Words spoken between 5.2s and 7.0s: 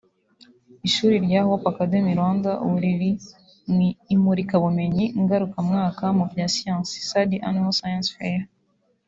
ngarukamwaka mu bya Siyansi